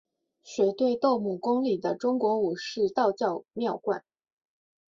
[0.43, 4.03] 水碓斗母宫里的中国式道教庙观。